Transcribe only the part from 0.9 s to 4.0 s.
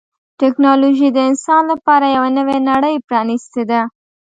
د انسان لپاره یوه نوې نړۍ پرانستې ده.